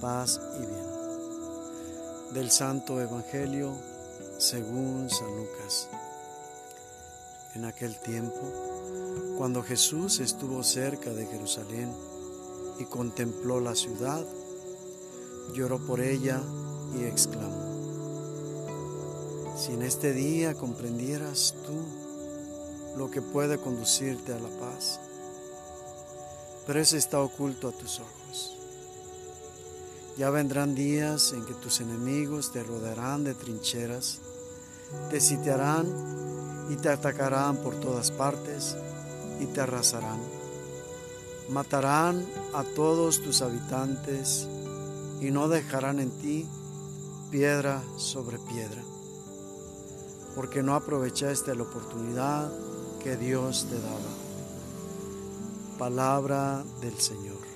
paz 0.00 0.40
y 0.56 0.66
bien. 0.66 0.86
Del 2.34 2.50
Santo 2.50 3.00
Evangelio 3.00 3.74
según 4.38 5.10
San 5.10 5.36
Lucas. 5.36 5.88
En 7.54 7.64
aquel 7.64 7.98
tiempo, 7.98 8.40
cuando 9.36 9.62
Jesús 9.62 10.20
estuvo 10.20 10.62
cerca 10.62 11.10
de 11.10 11.26
Jerusalén 11.26 11.92
y 12.78 12.84
contempló 12.84 13.60
la 13.60 13.74
ciudad, 13.74 14.24
lloró 15.54 15.78
por 15.78 16.00
ella 16.00 16.40
y 16.96 17.04
exclamó, 17.04 17.66
si 19.56 19.72
en 19.72 19.82
este 19.82 20.12
día 20.12 20.54
comprendieras 20.54 21.54
tú 21.66 22.96
lo 22.96 23.10
que 23.10 23.20
puede 23.20 23.58
conducirte 23.58 24.32
a 24.32 24.38
la 24.38 24.48
paz, 24.60 25.00
pero 26.66 26.78
eso 26.78 26.96
está 26.96 27.20
oculto 27.20 27.68
a 27.68 27.72
tus 27.72 27.98
ojos. 27.98 28.57
Ya 30.18 30.30
vendrán 30.30 30.74
días 30.74 31.32
en 31.32 31.44
que 31.44 31.54
tus 31.54 31.80
enemigos 31.80 32.50
te 32.50 32.64
rodearán 32.64 33.22
de 33.22 33.34
trincheras, 33.34 34.18
te 35.10 35.20
sitiarán 35.20 35.86
y 36.68 36.74
te 36.74 36.88
atacarán 36.88 37.58
por 37.58 37.76
todas 37.76 38.10
partes 38.10 38.76
y 39.38 39.46
te 39.46 39.60
arrasarán. 39.60 40.18
Matarán 41.50 42.26
a 42.52 42.64
todos 42.64 43.22
tus 43.22 43.42
habitantes 43.42 44.48
y 45.20 45.30
no 45.30 45.48
dejarán 45.48 46.00
en 46.00 46.10
ti 46.10 46.48
piedra 47.30 47.80
sobre 47.96 48.40
piedra, 48.40 48.82
porque 50.34 50.64
no 50.64 50.74
aprovechaste 50.74 51.54
la 51.54 51.62
oportunidad 51.62 52.50
que 53.04 53.16
Dios 53.16 53.68
te 53.70 53.80
daba. 53.80 54.18
Palabra 55.78 56.64
del 56.80 56.98
Señor. 56.98 57.47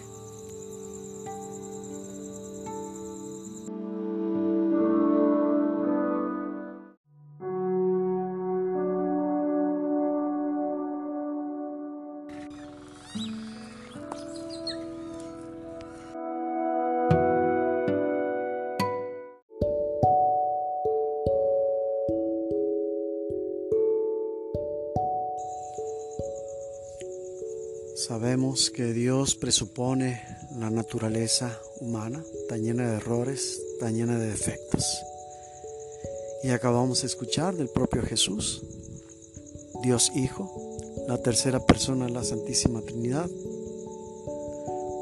Sabemos 28.06 28.70
que 28.70 28.92
Dios 28.92 29.36
presupone 29.36 30.20
la 30.58 30.70
naturaleza 30.70 31.56
humana, 31.78 32.20
tan 32.48 32.64
llena 32.64 32.90
de 32.90 32.96
errores, 32.96 33.62
tan 33.78 33.94
llena 33.94 34.18
de 34.18 34.26
defectos. 34.26 34.84
Y 36.42 36.48
acabamos 36.48 37.02
de 37.02 37.06
escuchar 37.06 37.54
del 37.54 37.68
propio 37.68 38.02
Jesús, 38.02 38.64
Dios 39.84 40.10
Hijo, 40.16 40.52
la 41.06 41.18
tercera 41.18 41.64
persona 41.64 42.06
de 42.06 42.10
la 42.10 42.24
Santísima 42.24 42.80
Trinidad, 42.80 43.30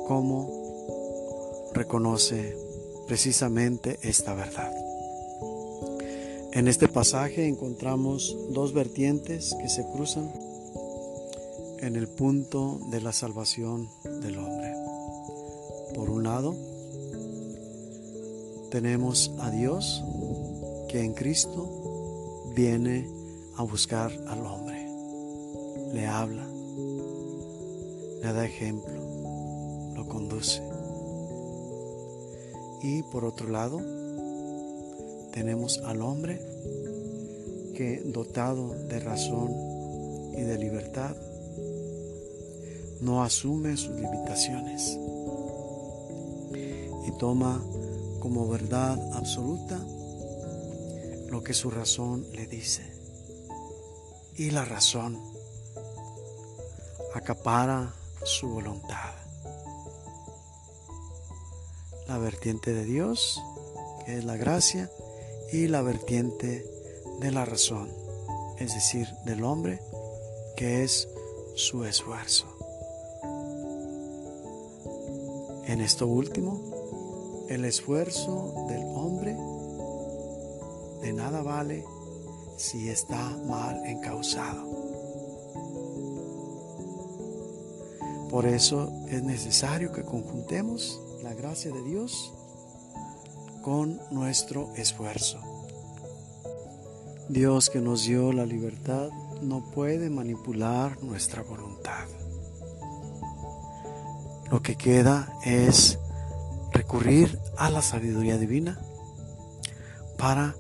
cómo 0.07 1.71
reconoce 1.73 2.55
precisamente 3.07 3.99
esta 4.03 4.35
verdad. 4.35 4.75
En 6.53 6.69
este 6.69 6.87
pasaje 6.87 7.49
encontramos 7.49 8.37
dos 8.51 8.75
vertientes 8.75 9.57
que 9.59 9.71
se 9.71 9.87
cruzan 9.91 10.50
en 11.81 11.97
el 11.97 12.09
punto 12.09 12.81
de 12.91 13.01
la 13.01 13.13
salvación 13.13 13.89
del 14.05 14.39
hombre. 14.39 14.75
Por 15.95 16.11
un 16.11 16.25
lado, 16.25 16.55
tenemos 18.71 19.33
a 19.41 19.51
Dios 19.51 20.05
que 20.89 21.03
en 21.03 21.15
Cristo 21.15 22.53
viene 22.55 23.09
a 23.57 23.63
buscar 23.63 24.13
al 24.29 24.45
hombre, 24.47 24.87
le 25.93 26.07
habla, 26.07 26.47
le 28.23 28.33
da 28.33 28.45
ejemplo, 28.45 28.93
lo 29.95 30.07
conduce. 30.07 30.63
Y 32.83 33.03
por 33.05 33.25
otro 33.25 33.49
lado, 33.49 33.81
tenemos 35.33 35.79
al 35.85 36.03
hombre 36.03 36.41
que 37.75 38.03
dotado 38.05 38.75
de 38.75 39.01
razón 39.01 39.51
y 40.37 40.43
de 40.43 40.59
libertad, 40.59 41.17
no 43.01 43.23
asume 43.23 43.77
sus 43.77 43.95
limitaciones 43.99 44.99
y 47.07 47.13
toma 47.19 47.63
como 48.21 48.49
verdad 48.49 48.99
absoluta 49.15 49.79
lo 51.29 51.43
que 51.43 51.55
su 51.55 51.71
razón 51.71 52.27
le 52.33 52.47
dice. 52.47 52.83
Y 54.37 54.51
la 54.51 54.65
razón 54.65 55.19
acapara 57.15 57.95
su 58.25 58.49
voluntad. 58.49 59.15
La 62.09 62.19
vertiente 62.19 62.73
de 62.73 62.85
Dios, 62.85 63.41
que 64.05 64.19
es 64.19 64.25
la 64.25 64.37
gracia, 64.37 64.91
y 65.53 65.69
la 65.69 65.83
vertiente 65.83 66.67
de 67.21 67.31
la 67.31 67.45
razón, 67.45 67.91
es 68.59 68.75
decir, 68.75 69.09
del 69.25 69.45
hombre, 69.45 69.81
que 70.57 70.83
es 70.85 71.09
su 71.55 71.85
esfuerzo. 71.85 72.50
En 75.71 75.81
esto 75.81 76.09
último, 76.09 77.47
el 77.49 77.65
esfuerzo 77.65 78.67
del 78.69 78.83
hombre 78.93 79.37
de 81.01 81.13
nada 81.13 81.43
vale 81.43 81.85
si 82.57 82.89
está 82.89 83.37
mal 83.47 83.81
encausado. 83.87 84.67
Por 88.31 88.47
eso 88.47 88.93
es 89.11 89.23
necesario 89.23 89.93
que 89.93 90.03
conjuntemos 90.03 91.01
la 91.23 91.35
gracia 91.35 91.71
de 91.71 91.85
Dios 91.85 92.33
con 93.63 94.01
nuestro 94.11 94.75
esfuerzo. 94.75 95.39
Dios 97.29 97.71
que 97.71 97.81
nos 97.81 98.07
dio 98.07 98.33
la 98.33 98.45
libertad 98.45 99.11
no 99.41 99.71
puede 99.71 100.11
manipular 100.11 101.01
nuestra 101.01 101.45
voluntad. 101.45 102.09
Lo 104.51 104.63
que 104.63 104.77
queda 104.77 105.33
es 105.45 105.99
recurrir 106.73 107.39
a 107.57 107.71
la 107.71 107.83
sabiduría 107.83 108.37
divina 108.37 108.81
para 110.19 110.57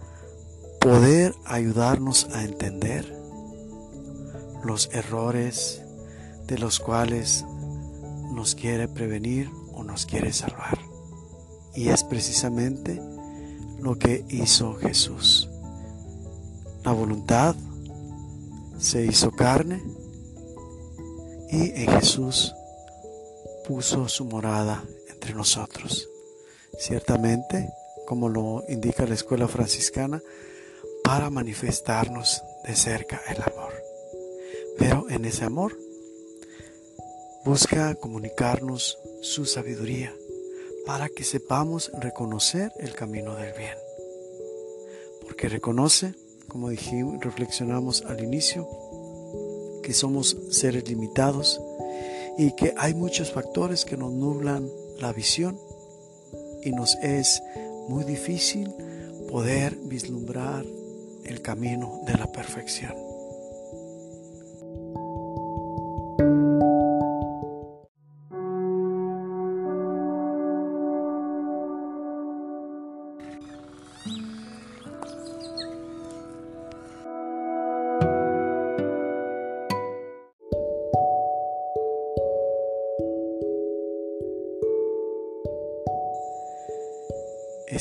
poder 0.80 1.34
ayudarnos 1.44 2.28
a 2.32 2.44
entender 2.44 3.04
los 4.64 4.90
errores 4.92 5.82
de 6.46 6.58
los 6.58 6.78
cuales 6.78 7.44
nos 8.32 8.54
quiere 8.54 8.88
prevenir 8.88 9.50
o 9.74 9.82
nos 9.82 10.06
quiere 10.06 10.32
salvar. 10.32 10.78
Y 11.74 11.88
es 11.88 12.04
precisamente 12.04 13.00
lo 13.80 13.98
que 13.98 14.24
hizo 14.28 14.74
Jesús. 14.74 15.48
La 16.84 16.92
voluntad 16.92 17.54
se 18.78 19.04
hizo 19.04 19.30
carne 19.32 19.82
y 21.50 21.70
en 21.82 21.90
Jesús 21.90 22.54
puso 23.70 24.08
su 24.08 24.24
morada 24.24 24.82
entre 25.10 25.32
nosotros. 25.32 26.08
Ciertamente, 26.76 27.72
como 28.04 28.28
lo 28.28 28.64
indica 28.68 29.06
la 29.06 29.14
escuela 29.14 29.46
franciscana, 29.46 30.20
para 31.04 31.30
manifestarnos 31.30 32.42
de 32.66 32.74
cerca 32.74 33.22
el 33.28 33.40
amor. 33.40 33.72
Pero 34.76 35.06
en 35.08 35.24
ese 35.24 35.44
amor 35.44 35.78
busca 37.44 37.94
comunicarnos 37.94 38.98
su 39.22 39.46
sabiduría 39.46 40.12
para 40.84 41.08
que 41.08 41.22
sepamos 41.22 41.92
reconocer 42.00 42.72
el 42.80 42.92
camino 42.96 43.36
del 43.36 43.52
bien. 43.52 43.78
Porque 45.22 45.48
reconoce, 45.48 46.16
como 46.48 46.70
dijimos, 46.70 47.20
reflexionamos 47.20 48.02
al 48.02 48.20
inicio, 48.20 48.68
que 49.84 49.94
somos 49.94 50.36
seres 50.50 50.88
limitados 50.88 51.60
y 52.38 52.52
que 52.52 52.74
hay 52.76 52.94
muchos 52.94 53.32
factores 53.32 53.84
que 53.84 53.96
nos 53.96 54.12
nublan 54.12 54.68
la 54.98 55.12
visión 55.12 55.58
y 56.62 56.70
nos 56.70 56.96
es 56.96 57.42
muy 57.88 58.04
difícil 58.04 58.72
poder 59.30 59.76
vislumbrar 59.76 60.64
el 61.24 61.42
camino 61.42 62.00
de 62.06 62.14
la 62.14 62.30
perfección. 62.30 63.09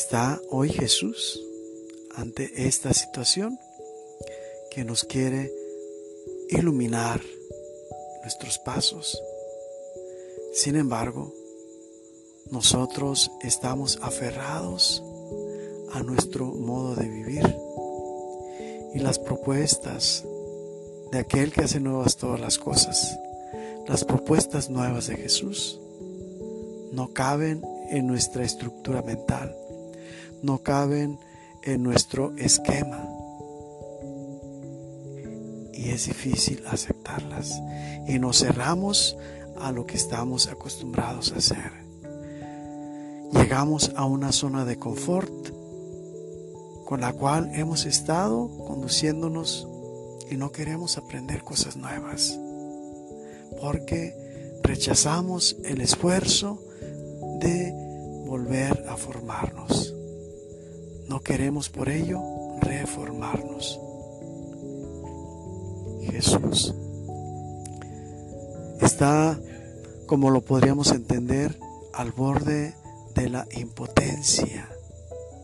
¿Está 0.02 0.42
hoy 0.50 0.70
Jesús 0.70 1.44
ante 2.16 2.68
esta 2.68 2.94
situación 2.94 3.60
que 4.72 4.86
nos 4.86 5.04
quiere 5.04 5.52
iluminar 6.48 7.20
nuestros 8.22 8.60
pasos? 8.60 9.22
Sin 10.54 10.78
embargo, 10.78 11.34
nosotros 12.50 13.30
estamos 13.42 14.00
aferrados 14.02 15.04
a 15.92 16.02
nuestro 16.02 16.46
modo 16.46 16.96
de 16.96 17.10
vivir 17.10 17.58
y 18.94 19.00
las 19.00 19.20
propuestas 19.20 20.24
de 21.12 21.20
aquel 21.20 21.52
que 21.52 21.66
hace 21.66 21.82
nuevas 21.82 22.16
todas 22.16 22.40
las 22.40 22.58
cosas, 22.58 23.20
las 23.86 24.06
propuestas 24.06 24.70
nuevas 24.70 25.08
de 25.08 25.18
Jesús, 25.18 25.78
no 26.94 27.12
caben 27.12 27.62
en 27.90 28.08
nuestra 28.08 28.46
estructura 28.46 29.02
mental 29.02 29.54
no 30.44 30.60
caben 30.60 31.20
en 31.64 31.84
nuestro 31.84 32.36
esquema. 32.38 33.08
Y 35.74 35.90
es 35.90 36.08
difícil 36.08 36.64
aceptarlas. 36.68 37.62
Y 38.08 38.20
nos 38.20 38.40
cerramos 38.40 39.18
a 39.60 39.72
lo 39.72 39.86
que 39.86 39.96
estamos 39.96 40.48
acostumbrados 40.48 41.32
a 41.32 41.38
hacer. 41.38 41.72
Llegamos 43.32 43.92
a 43.96 44.06
una 44.06 44.32
zona 44.32 44.66
de 44.66 44.78
confort 44.78 45.50
con 46.86 47.02
la 47.02 47.14
cual 47.14 47.52
hemos 47.54 47.86
estado 47.86 48.50
conduciéndonos 48.66 49.68
y 50.30 50.38
no 50.38 50.52
queremos 50.52 50.98
aprender 50.98 51.44
cosas 51.44 51.76
nuevas. 51.76 52.40
Porque 53.62 54.60
rechazamos 54.64 55.58
el 55.64 55.82
esfuerzo 55.82 56.64
de 57.40 57.72
volver 58.26 58.86
a 58.88 58.98
formarnos. 58.98 59.99
No 61.10 61.22
queremos 61.22 61.70
por 61.70 61.90
ello 61.90 62.22
reformarnos. 62.62 63.80
Jesús 66.04 66.76
está, 68.80 69.40
como 70.06 70.30
lo 70.30 70.42
podríamos 70.42 70.92
entender, 70.92 71.60
al 71.96 72.12
borde 72.12 72.76
de 73.16 73.28
la 73.28 73.48
impotencia, 73.54 74.70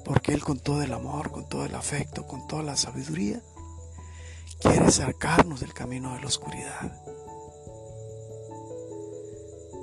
porque 0.05 0.33
Él 0.33 0.43
con 0.43 0.59
todo 0.59 0.83
el 0.83 0.93
amor, 0.93 1.31
con 1.31 1.49
todo 1.49 1.65
el 1.65 1.73
afecto, 1.73 2.27
con 2.27 2.47
toda 2.47 2.61
la 2.61 2.77
sabiduría, 2.77 3.41
quiere 4.59 4.91
sacarnos 4.91 5.61
del 5.61 5.73
camino 5.73 6.13
de 6.13 6.21
la 6.21 6.27
oscuridad, 6.27 6.95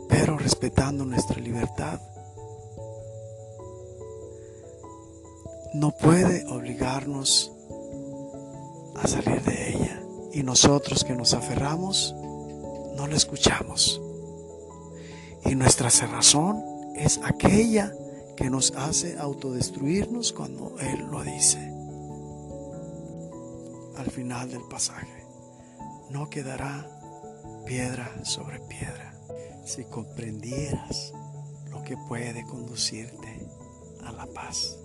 pero 0.09 0.39
respetando 0.39 1.05
nuestra 1.05 1.41
libertad 1.41 2.01
no 5.75 5.91
puede 5.93 6.47
obligarnos 6.47 7.53
a 8.97 9.07
salir 9.07 9.43
de 9.43 9.71
ella. 9.71 10.03
Y 10.33 10.43
nosotros 10.43 11.05
que 11.05 11.15
nos 11.15 11.35
aferramos, 11.35 12.15
no 12.97 13.07
la 13.07 13.17
escuchamos. 13.17 14.01
Y 15.45 15.55
nuestra 15.55 15.91
cerrazón 15.91 16.63
es 16.97 17.21
aquella 17.25 17.93
que 18.37 18.51
nos 18.51 18.73
hace 18.73 19.19
autodestruirnos 19.19 20.33
cuando 20.33 20.77
Él 20.79 21.07
lo 21.11 21.23
dice. 21.23 21.59
Al 23.97 24.11
final 24.11 24.51
del 24.51 24.63
pasaje, 24.71 25.27
no 26.11 26.29
quedará 26.29 26.89
piedra 27.67 28.25
sobre 28.25 28.61
piedra. 28.61 29.15
Si 29.65 29.85
comprendieras 29.85 31.13
lo 31.71 31.83
que 31.83 31.97
puede 32.09 32.45
conducirte 32.45 33.47
a 34.05 34.13
la 34.13 34.27
paz. 34.27 34.79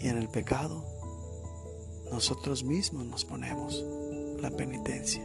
Y 0.00 0.08
en 0.08 0.16
el 0.16 0.28
pecado, 0.28 0.82
nosotros 2.10 2.64
mismos 2.64 3.04
nos 3.04 3.24
ponemos 3.26 3.84
la 4.40 4.50
penitencia. 4.50 5.22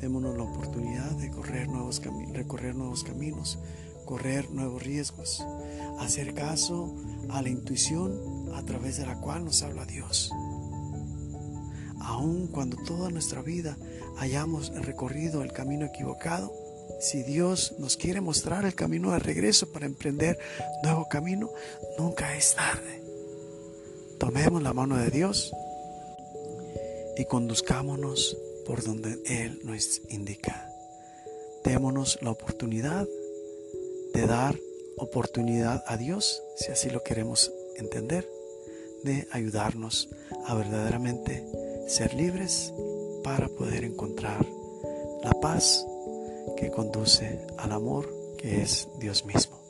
Démonos 0.00 0.36
la 0.36 0.42
oportunidad 0.42 1.12
de 1.12 1.30
correr 1.30 1.68
nuevos 1.68 2.02
recorrer 2.32 2.74
nuevos 2.74 3.04
caminos, 3.04 3.60
correr 4.04 4.50
nuevos 4.50 4.82
riesgos, 4.82 5.46
hacer 6.00 6.34
caso 6.34 6.92
a 7.30 7.40
la 7.40 7.50
intuición 7.50 8.50
a 8.52 8.64
través 8.64 8.96
de 8.96 9.06
la 9.06 9.20
cual 9.20 9.44
nos 9.44 9.62
habla 9.62 9.86
Dios. 9.86 10.32
Aun 12.00 12.48
cuando 12.48 12.76
toda 12.78 13.10
nuestra 13.10 13.42
vida 13.42 13.76
hayamos 14.18 14.74
recorrido 14.74 15.42
el 15.42 15.52
camino 15.52 15.86
equivocado, 15.86 16.52
si 17.00 17.22
Dios 17.22 17.74
nos 17.78 17.96
quiere 17.96 18.20
mostrar 18.20 18.64
el 18.64 18.74
camino 18.74 19.12
de 19.12 19.18
regreso 19.18 19.72
para 19.72 19.86
emprender 19.86 20.38
nuevo 20.82 21.08
camino, 21.08 21.50
nunca 21.98 22.36
es 22.36 22.54
tarde. 22.54 23.02
Tomemos 24.18 24.62
la 24.62 24.72
mano 24.72 24.96
de 24.96 25.10
Dios 25.10 25.52
y 27.16 27.24
conduzcámonos 27.24 28.36
por 28.66 28.82
donde 28.84 29.18
Él 29.26 29.60
nos 29.64 30.00
indica. 30.08 30.68
Démonos 31.64 32.18
la 32.22 32.30
oportunidad 32.30 33.06
de 34.14 34.26
dar 34.26 34.58
oportunidad 34.96 35.82
a 35.86 35.96
Dios, 35.96 36.42
si 36.56 36.70
así 36.70 36.90
lo 36.90 37.02
queremos 37.02 37.52
entender, 37.76 38.28
de 39.04 39.26
ayudarnos 39.32 40.08
a 40.46 40.54
verdaderamente 40.54 41.44
ser 41.88 42.14
libres 42.14 42.72
para 43.24 43.48
poder 43.48 43.84
encontrar 43.84 44.46
la 45.22 45.32
paz 45.40 45.84
que 46.56 46.70
conduce 46.70 47.46
al 47.58 47.72
amor 47.72 48.08
que 48.38 48.62
es 48.62 48.88
Dios 48.98 49.24
mismo. 49.24 49.61